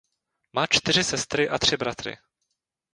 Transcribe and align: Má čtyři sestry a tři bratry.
Má 0.53 0.67
čtyři 0.67 1.03
sestry 1.03 1.49
a 1.49 1.57
tři 1.59 1.77
bratry. 1.77 2.17